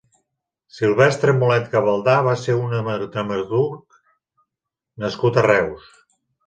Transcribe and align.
Silvestre 0.77 1.35
Molet 1.41 1.67
Gavaldà 1.75 2.17
va 2.29 2.35
ser 2.45 2.57
un 2.63 2.75
dramaturg 3.05 4.01
nascut 5.07 5.41
a 5.43 5.47
Reus. 5.53 5.97